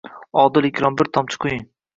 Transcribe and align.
Odil 0.43 0.69
Ikrom, 0.71 0.97
bir 1.03 1.13
tomchi 1.19 1.43
quying 1.45 1.65